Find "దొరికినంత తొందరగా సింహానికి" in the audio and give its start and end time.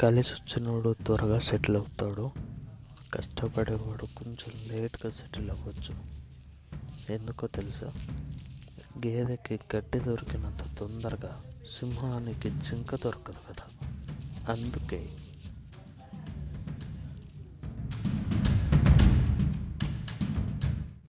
9.98-12.50